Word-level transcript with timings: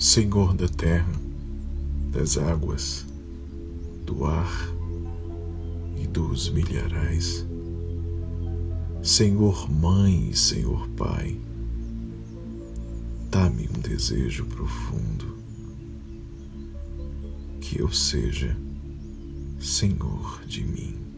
Senhor 0.00 0.54
da 0.54 0.66
terra, 0.66 1.12
das 2.10 2.38
águas, 2.38 3.04
do 4.06 4.24
ar 4.24 4.50
e 6.02 6.06
dos 6.06 6.48
milharais. 6.48 7.46
Senhor 9.02 9.70
Mãe 9.70 10.30
e 10.30 10.34
Senhor 10.34 10.88
Pai, 10.96 11.38
dá-me 13.30 13.68
um 13.68 13.78
desejo 13.78 14.46
profundo, 14.46 15.36
que 17.60 17.78
eu 17.78 17.92
seja 17.92 18.56
Senhor 19.60 20.42
de 20.46 20.64
mim. 20.64 21.09